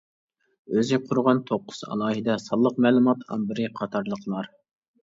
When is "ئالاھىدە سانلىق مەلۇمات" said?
1.89-3.25